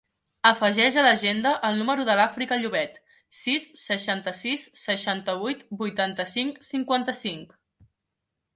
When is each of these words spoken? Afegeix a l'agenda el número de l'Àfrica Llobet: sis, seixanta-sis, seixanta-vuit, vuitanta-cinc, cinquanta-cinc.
Afegeix 0.49 0.95
a 0.99 1.01
l'agenda 1.07 1.51
el 1.69 1.77
número 1.81 2.05
de 2.07 2.15
l'Àfrica 2.19 2.57
Llobet: 2.61 2.97
sis, 3.41 3.69
seixanta-sis, 3.83 4.65
seixanta-vuit, 4.87 5.63
vuitanta-cinc, 5.85 6.61
cinquanta-cinc. 6.73 7.57